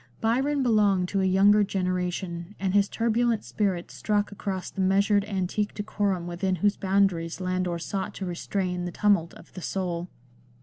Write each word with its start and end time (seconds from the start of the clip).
Byron 0.19 0.63
belonged 0.63 1.09
to 1.09 1.21
a 1.21 1.25
younger 1.25 1.63
generation, 1.63 2.55
and 2.59 2.73
his 2.73 2.89
turbulent 2.89 3.43
spirit 3.43 3.91
struck 3.91 4.31
across 4.31 4.71
the 4.71 4.81
measured 4.81 5.23
antique 5.25 5.75
decorum 5.75 6.25
within 6.25 6.55
whose 6.55 6.75
boundaries 6.75 7.39
Landor 7.39 7.77
sought 7.77 8.15
to 8.15 8.25
restrain 8.25 8.85
the 8.85 8.91
tumult 8.91 9.35
of 9.35 9.53
the 9.53 9.61
soul. 9.61 10.09